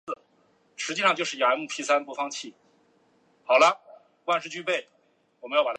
[0.01, 0.01] 兰德福声称他的目标是帮
[1.15, 1.23] 助
[4.57, 4.65] 所
[5.55, 5.69] 有人。